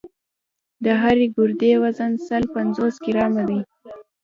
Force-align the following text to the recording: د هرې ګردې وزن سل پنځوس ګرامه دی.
د 0.83 0.85
هرې 1.01 1.25
ګردې 1.35 1.71
وزن 1.83 2.11
سل 2.27 2.43
پنځوس 2.55 2.95
ګرامه 3.05 3.43
دی. 3.49 3.59